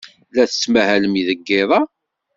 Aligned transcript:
La 0.35 0.43
tettmahalem 0.49 1.15
deg 1.27 1.39
yiḍ-a? 1.47 1.81